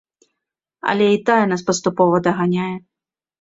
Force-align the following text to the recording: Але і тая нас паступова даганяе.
Але 0.93 1.09
і 1.15 1.19
тая 1.27 1.43
нас 1.51 1.65
паступова 1.69 2.23
даганяе. 2.29 2.73